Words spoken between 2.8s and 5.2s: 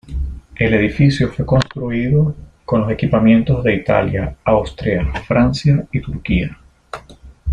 los equipamientos de Italia, Austria,